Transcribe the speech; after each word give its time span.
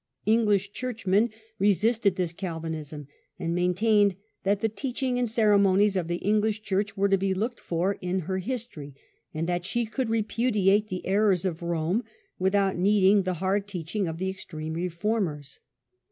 English 0.25 0.71
churchmen 0.71 1.29
resisted 1.59 2.15
this 2.15 2.33
Calvinism, 2.33 3.07
and 3.37 3.53
maintained 3.53 4.15
that 4.41 4.59
the 4.59 4.67
teaching 4.67 5.19
and 5.19 5.29
cere 5.29 5.59
monies 5.59 5.95
of 5.95 6.07
the 6.07 6.15
English 6.15 6.63
church 6.63 6.97
were 6.97 7.07
to 7.07 7.19
be 7.19 7.35
looked 7.35 7.59
for 7.59 7.99
in 8.01 8.21
her 8.21 8.39
history, 8.39 8.95
and 9.31 9.47
that 9.47 9.63
she 9.63 9.85
could 9.85 10.09
repudiate 10.09 10.87
the 10.87 11.05
errors 11.05 11.45
of 11.45 11.61
Rome 11.61 12.03
without 12.39 12.79
needing 12.79 13.21
the 13.21 13.35
hard 13.35 13.67
teaching 13.67 14.07
of 14.07 14.17
the 14.17 14.27
extreme 14.31 14.73
Reformers. 14.73 15.59